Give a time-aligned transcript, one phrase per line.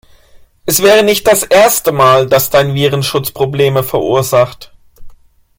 [0.65, 4.73] Es wäre nicht das erste Mal, dass dein Virenschutz Probleme verursacht.